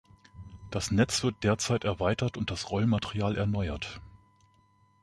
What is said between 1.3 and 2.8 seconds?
derzeit erweitert und das